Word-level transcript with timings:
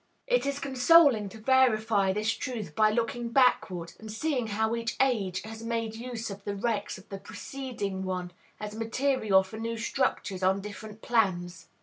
It 0.25 0.47
is 0.47 0.57
consoling 0.59 1.29
to 1.29 1.37
verify 1.37 2.11
this 2.11 2.31
truth 2.31 2.75
by 2.75 2.89
looking 2.89 3.29
backward, 3.29 3.93
and 3.99 4.11
seeing 4.11 4.47
how 4.47 4.75
each 4.75 4.95
age 4.99 5.43
has 5.43 5.61
made 5.61 5.93
use 5.95 6.31
of 6.31 6.43
the 6.43 6.55
wrecks 6.55 6.97
of 6.97 7.07
the 7.09 7.19
preceding 7.19 8.01
one 8.03 8.31
as 8.59 8.73
material 8.75 9.43
for 9.43 9.57
new 9.57 9.77
structures 9.77 10.41
on 10.41 10.59
different 10.59 11.03
plans. 11.03 11.67